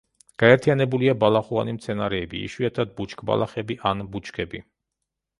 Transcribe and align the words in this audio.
გაერთიანებულია 0.43 1.11
ბალახოვანი 1.23 1.75
მცენარეები, 1.75 2.41
იშვიათად 2.47 2.93
ბუჩქბალახები 3.01 3.77
ან 3.91 4.01
ბუჩქები. 4.15 4.63